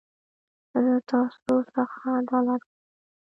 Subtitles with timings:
[0.85, 1.83] زه تاسو خڅه
[2.17, 2.83] عدالت غواړم.